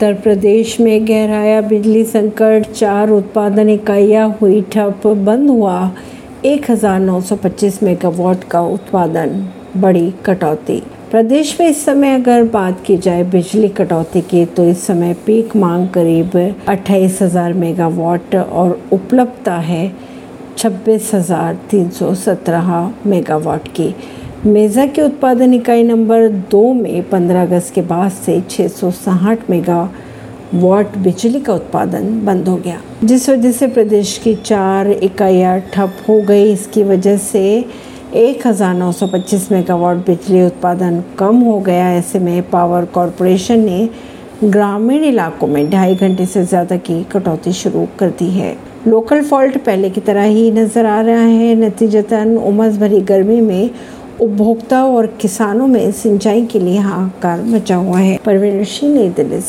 [0.00, 5.90] उत्तर प्रदेश में गहराया बिजली संकट, चार उत्पादन इकाइयाँ हुई ठप बंद हुआ।
[6.46, 9.44] 1925 मेगावाट का उत्पादन,
[9.76, 10.78] बड़ी कटौती।
[11.10, 15.54] प्रदेश में इस समय अगर बात की जाए बिजली कटौती की तो इस समय पीक
[15.56, 16.36] मांग करीब
[16.68, 19.92] अट्ठाईस हज़ार मेगावाट और उपलब्धता है
[20.56, 22.72] छब्बीस हज़ार तीन सौ सत्रह
[23.06, 23.94] मेगावाट की।
[24.46, 29.82] मेज़ा के उत्पादन इकाई नंबर दो में 15 अगस्त के बाद से छः मेगा
[30.54, 35.96] वाट बिजली का उत्पादन बंद हो गया, जिस वजह से प्रदेश की चार इकाइयाँ ठप
[36.08, 37.44] हो गई। इसकी वजह से
[38.14, 43.88] 1925 मेगावाट बिजली उत्पादन कम हो गया। ऐसे में पावर कॉरपोरेशन ने
[44.44, 49.56] ग्रामीण इलाकों में ढाई घंटे से ज़्यादा की कटौती शुरू कर दी है। लोकल फॉल्ट
[49.64, 53.70] पहले की तरह ही नज़र आ रहा है। नतीजतन उमस भरी गर्मी में
[54.20, 59.40] उपभोक्ताओं और किसानों में सिंचाई के लिए हाहाकार मचा हुआ है। परवीन सिंह नई दिल्ली
[59.40, 59.48] से।